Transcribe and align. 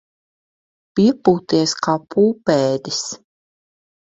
Piepūties 0.99 1.75
kā 1.89 1.95
pūpēdis. 2.15 3.05